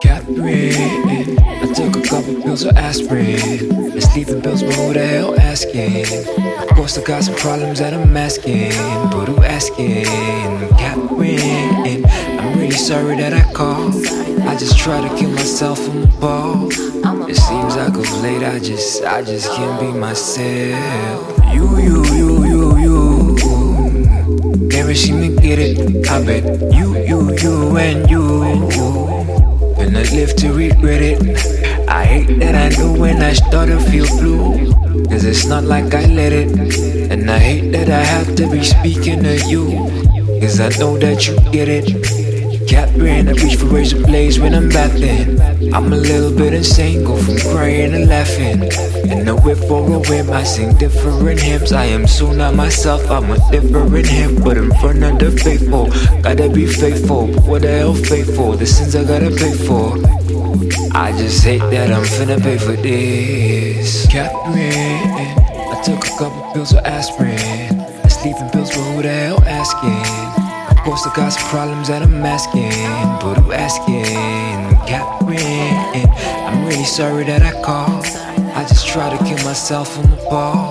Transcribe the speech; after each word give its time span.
Catherine, 0.00 1.38
I 1.38 1.61
took 1.74 1.96
a 1.96 2.02
couple 2.06 2.34
pills 2.42 2.64
of 2.64 2.76
aspirin. 2.76 3.70
And 3.72 4.02
sleeping 4.02 4.42
pills, 4.42 4.62
but 4.62 4.74
who 4.74 4.92
the 4.92 5.06
hell 5.06 5.40
asking? 5.40 6.04
Of 6.62 6.68
course, 6.76 6.98
I 6.98 7.02
got 7.02 7.24
some 7.24 7.34
problems 7.36 7.78
that 7.78 7.94
I'm 7.94 8.16
asking. 8.16 8.70
But 9.10 9.28
who 9.28 9.42
asking? 9.42 10.04
Catherine, 10.76 12.04
I'm 12.06 12.58
really 12.58 12.72
sorry 12.72 13.16
that 13.16 13.32
I 13.32 13.50
called. 13.52 13.94
I 14.46 14.56
just 14.56 14.78
try 14.78 15.06
to 15.06 15.16
kill 15.16 15.30
myself 15.30 15.78
from 15.78 16.02
the 16.02 16.06
ball. 16.18 16.68
It 17.28 17.36
seems 17.36 17.76
like 17.76 17.94
of 17.94 18.22
late 18.22 18.42
I 18.42 18.58
just, 18.58 19.04
I 19.04 19.22
just 19.22 19.50
can't 19.52 19.80
be 19.80 19.98
myself. 19.98 21.38
You, 21.54 21.78
you, 21.78 22.04
you, 22.14 22.44
you, 22.44 22.78
you. 22.78 23.32
Never 24.68 24.94
see 24.94 25.12
me 25.12 25.34
get 25.36 25.58
it. 25.58 26.08
I 26.08 26.24
bet 26.24 26.44
you, 26.74 26.96
you, 27.06 27.76
and 27.76 28.10
you, 28.10 28.42
and 28.42 28.72
you. 28.72 29.51
And 29.82 29.98
I 29.98 30.02
live 30.14 30.36
to 30.36 30.52
regret 30.52 31.02
it. 31.02 31.18
I 31.88 32.04
hate 32.04 32.38
that 32.38 32.54
I 32.54 32.68
knew 32.78 32.98
when 32.98 33.20
I 33.20 33.32
started 33.32 33.80
to 33.80 33.90
feel 33.90 34.06
blue. 34.18 34.72
Cause 35.10 35.24
it's 35.24 35.44
not 35.44 35.64
like 35.64 35.92
I 35.92 36.06
let 36.06 36.32
it. 36.32 37.10
And 37.10 37.28
I 37.28 37.38
hate 37.38 37.72
that 37.72 37.90
I 37.90 38.02
have 38.02 38.34
to 38.36 38.48
be 38.48 38.62
speaking 38.62 39.24
to 39.24 39.36
you. 39.48 39.66
Cause 40.40 40.60
I 40.60 40.68
know 40.78 40.96
that 40.98 41.26
you 41.26 41.34
get 41.50 41.68
it. 41.68 42.68
Catherine, 42.68 43.28
I 43.28 43.32
reach 43.32 43.56
for 43.56 43.66
razor 43.66 44.00
blades 44.06 44.38
when 44.38 44.54
I'm 44.54 44.68
bathing. 44.68 45.51
I'm 45.74 45.90
a 45.90 45.96
little 45.96 46.36
bit 46.36 46.52
insane, 46.52 47.02
go 47.02 47.16
from 47.16 47.38
crying 47.38 47.92
to 47.92 48.04
laughing. 48.04 48.62
And 49.10 49.26
the 49.26 49.34
whip 49.42 49.56
for 49.56 49.80
a 49.80 49.98
whim, 50.00 50.30
I 50.30 50.42
sing 50.44 50.76
different 50.76 51.40
hymns. 51.40 51.72
I 51.72 51.86
am 51.86 52.06
so 52.06 52.30
not 52.30 52.54
myself, 52.54 53.10
I'm 53.10 53.30
a 53.30 53.38
different 53.50 54.06
him. 54.06 54.36
But 54.42 54.58
in 54.58 54.70
front 54.80 55.02
of 55.02 55.18
the 55.18 55.30
faithful, 55.30 55.86
gotta 56.20 56.50
be 56.50 56.66
faithful. 56.66 57.28
But 57.28 57.44
what 57.44 57.62
the 57.62 57.68
hell 57.68 57.94
faithful? 57.94 58.52
The 58.52 58.66
sins 58.66 58.94
I 58.94 59.04
gotta 59.04 59.30
pay 59.30 59.54
for. 59.66 59.96
I 60.94 61.12
just 61.16 61.42
hate 61.42 61.64
that 61.72 61.90
I'm 61.90 62.04
finna 62.04 62.42
pay 62.42 62.58
for 62.58 62.76
this. 62.76 64.06
Catherine, 64.08 65.08
I 65.72 65.82
took 65.82 66.04
a 66.04 66.10
couple 66.18 66.52
pills 66.52 66.74
of 66.74 66.84
aspirin. 66.84 67.80
Sleeping 68.10 68.50
pills, 68.50 68.68
but 68.68 68.84
who 68.92 69.02
the 69.02 69.08
hell 69.08 69.42
asking? 69.44 70.04
Of 70.70 70.84
course, 70.84 71.06
I 71.06 71.14
got 71.16 71.30
some 71.30 71.48
problems 71.48 71.88
that 71.88 72.02
I'm 72.02 72.24
asking, 72.26 72.72
but 73.20 73.38
who 73.38 73.52
asking? 73.52 74.72
Sorry 76.92 77.24
that 77.24 77.40
I 77.40 77.56
called. 77.64 78.04
I 78.52 78.68
just 78.68 78.86
try 78.86 79.08
to 79.08 79.16
kill 79.24 79.40
myself 79.48 79.96
on 79.96 80.10
the 80.10 80.16
ball. 80.28 80.68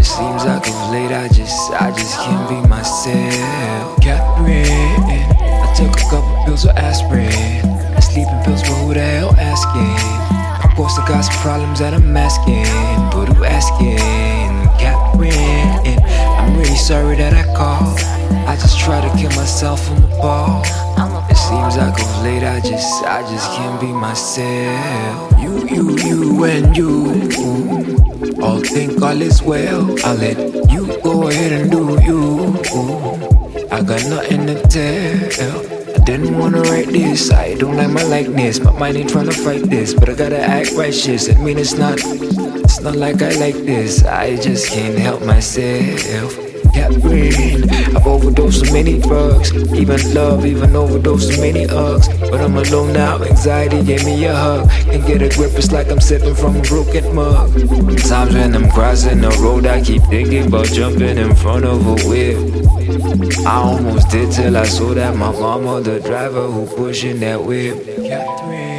It 0.00 0.04
seems 0.08 0.48
like 0.48 0.64
of 0.64 0.90
late 0.90 1.12
I 1.12 1.28
just, 1.28 1.52
I 1.76 1.92
just 1.92 2.16
can't 2.24 2.48
be 2.48 2.56
myself. 2.72 4.00
Catherine, 4.00 4.64
I 4.64 5.68
took 5.76 5.92
a 5.92 6.08
couple 6.08 6.32
pills 6.46 6.64
of 6.64 6.72
aspirin, 6.80 7.28
and 7.68 8.02
sleeping 8.02 8.40
pills, 8.48 8.62
but 8.62 8.80
who 8.80 8.94
the 8.94 9.04
hell 9.04 9.36
asking? 9.36 9.92
Of 10.64 10.74
course, 10.74 10.96
I 10.96 11.06
got 11.06 11.20
some 11.20 11.36
problems 11.44 11.80
that 11.80 11.92
I'm 11.92 12.16
asking, 12.16 12.64
but 13.12 13.28
who 13.28 13.44
asking? 13.44 14.00
Catherine, 14.80 16.00
I'm 16.40 16.56
really 16.56 16.80
sorry 16.80 17.16
that 17.16 17.36
I 17.36 17.44
called. 17.52 18.00
I 18.48 18.56
just 18.56 18.80
try 18.80 19.04
to 19.04 19.10
kill 19.20 19.30
myself 19.36 19.84
from 19.86 20.00
the 20.00 20.08
ball. 20.16 20.64
Seems 21.72 21.84
like 21.84 22.02
of 22.02 22.22
late 22.22 22.42
I 22.42 22.60
just, 22.60 23.02
I 23.04 23.22
just 23.22 23.50
can't 23.52 23.80
be 23.80 23.86
myself. 23.86 25.40
You, 25.40 25.66
you, 25.68 25.96
you, 26.04 26.44
and 26.44 26.76
you. 26.76 28.42
All 28.42 28.60
think 28.60 29.00
all 29.00 29.22
is 29.22 29.42
well. 29.42 29.80
I'll 30.04 30.14
let 30.16 30.36
you 30.70 31.00
go 31.02 31.28
ahead 31.28 31.52
and 31.52 31.70
do 31.70 31.98
you. 32.04 32.52
I 33.70 33.80
got 33.80 34.04
nothing 34.04 34.46
to 34.48 34.60
tell. 34.68 35.94
I 35.94 36.04
didn't 36.04 36.38
wanna 36.38 36.60
write 36.60 36.88
this. 36.88 37.32
I 37.32 37.54
don't 37.54 37.78
like 37.78 37.88
my 37.88 38.02
likeness. 38.02 38.60
My 38.60 38.78
mind 38.78 38.98
ain't 38.98 39.08
trying 39.08 39.30
to 39.30 39.32
fight 39.32 39.62
this, 39.62 39.94
but 39.94 40.10
I 40.10 40.14
gotta 40.14 40.40
act 40.40 40.72
righteous. 40.72 41.30
I 41.30 41.40
mean, 41.40 41.56
it's 41.56 41.72
not, 41.72 41.94
it's 42.04 42.80
not 42.82 42.96
like 42.96 43.22
I 43.22 43.32
like 43.36 43.56
this. 43.64 44.04
I 44.04 44.36
just 44.36 44.70
can't 44.70 44.98
help 44.98 45.24
myself. 45.24 46.36
Catherine, 46.74 47.68
I've 47.96 48.06
overdosed 48.06 48.61
many 48.82 48.98
drugs, 48.98 49.54
even 49.74 50.14
love, 50.14 50.44
even 50.44 50.74
overdosed 50.74 51.32
so 51.32 51.40
many 51.40 51.64
hugs. 51.66 52.08
But 52.18 52.40
I'm 52.40 52.56
alone 52.56 52.92
now, 52.92 53.22
anxiety 53.22 53.82
gave 53.84 54.04
me 54.04 54.24
a 54.24 54.34
hug. 54.34 54.70
Can't 54.70 55.06
get 55.06 55.22
a 55.22 55.28
grip, 55.28 55.52
it's 55.54 55.70
like 55.70 55.90
I'm 55.90 56.00
sipping 56.00 56.34
from 56.34 56.56
a 56.56 56.62
broken 56.62 57.14
mug. 57.14 57.52
Times 57.98 58.34
when 58.34 58.54
I'm 58.56 58.68
crossing 58.70 59.20
the 59.20 59.30
road, 59.40 59.66
I 59.66 59.80
keep 59.82 60.02
thinking 60.04 60.46
about 60.46 60.66
jumping 60.66 61.16
in 61.16 61.34
front 61.36 61.64
of 61.64 61.86
a 61.86 61.94
whip. 62.08 62.38
I 63.46 63.54
almost 63.54 64.10
did 64.10 64.32
till 64.32 64.56
I 64.56 64.64
saw 64.64 64.94
that 64.94 65.16
my 65.16 65.30
mama, 65.30 65.80
the 65.80 66.00
driver 66.00 66.48
who 66.48 66.66
pushing 66.76 67.20
that 67.20 67.40
whip. 67.44 68.71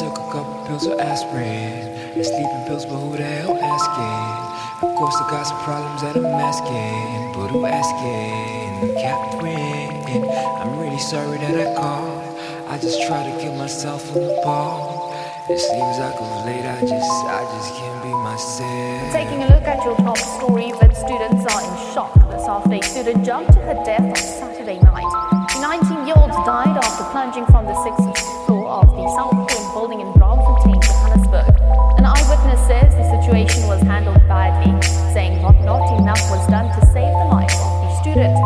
Took 0.00 0.16
a 0.16 0.32
couple 0.32 0.64
pills 0.66 0.86
of 0.86 0.98
aspirin 0.98 2.16
and 2.16 2.24
sleeping 2.24 2.64
pills, 2.64 2.86
but 2.86 2.96
who 2.96 3.18
the 3.18 3.22
hell 3.22 3.52
asking? 3.52 4.88
Of 4.88 4.96
course, 4.96 5.14
I 5.20 5.28
got 5.28 5.44
some 5.44 5.60
problems 5.60 6.00
that 6.00 6.16
I'm 6.16 6.24
asking, 6.24 7.36
but 7.36 7.52
who 7.52 7.66
asking? 7.66 8.96
Catherine, 8.96 10.24
I'm 10.56 10.80
really 10.80 10.96
sorry 10.96 11.36
that 11.36 11.52
I 11.52 11.74
called. 11.76 12.24
I 12.72 12.78
just 12.80 12.96
try 13.06 13.28
to 13.28 13.32
kill 13.44 13.54
myself 13.56 14.08
on 14.16 14.24
the 14.24 14.40
ball. 14.42 15.12
It 15.50 15.58
seems 15.58 15.98
like 16.00 16.16
of 16.16 16.46
late 16.46 16.64
I 16.64 16.80
just, 16.80 17.12
I 17.28 17.44
just 17.60 17.76
can't 17.76 18.02
be 18.02 18.08
myself. 18.24 19.12
Taking 19.12 19.42
a 19.44 19.48
look 19.52 19.68
at 19.68 19.84
your 19.84 19.96
top 19.96 20.16
story, 20.16 20.72
but 20.80 20.96
students 20.96 21.44
are 21.44 21.60
in 21.60 21.92
shock. 21.92 22.14
This 22.32 22.48
after 22.48 22.80
student 22.80 23.22
jumped 23.22 23.52
to 23.52 23.60
her 23.68 23.76
death 23.84 24.00
on 24.00 24.16
Saturday 24.16 24.80
night. 24.80 25.12
The 25.52 25.60
19-year-old 25.60 26.32
died 26.48 26.72
after 26.72 27.04
plunging 27.12 27.44
from 27.52 27.66
the 27.66 27.76
sixth 27.84 28.46
floor 28.46 28.80
of 28.80 28.88
the 28.96 29.04
South 29.12 29.39
Building 29.80 30.00
in 30.02 30.12
Braamfontein, 30.12 30.78
Johannesburg. 30.84 31.58
An 31.96 32.04
eyewitness 32.04 32.60
says 32.66 32.92
the 32.94 33.22
situation 33.22 33.66
was 33.66 33.80
handled 33.80 34.18
badly, 34.28 34.76
saying 35.14 35.40
not, 35.40 35.58
not 35.62 35.98
enough 35.98 36.20
was 36.28 36.46
done 36.48 36.68
to 36.78 36.86
save 36.88 37.08
the 37.08 37.28
life 37.32 37.50
of 37.54 37.80
the 37.80 38.00
student. 38.02 38.36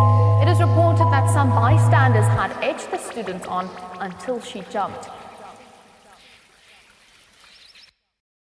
It 0.43 0.49
is 0.49 0.61
reported 0.61 1.11
that 1.11 1.29
some 1.35 1.51
bystanders 1.51 2.25
had 2.39 2.53
edged 2.63 2.89
the 2.93 2.99
student 2.99 3.49
on 3.49 3.69
until 3.99 4.41
she 4.41 4.61
jumped. 4.71 5.09